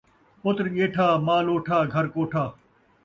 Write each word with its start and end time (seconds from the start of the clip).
پتر 0.41 0.65
ڄیٹھا، 0.75 1.07
مال 1.27 1.45
اوٹھا، 1.51 1.77
گھر 1.93 2.05
کوٹھا 2.13 2.43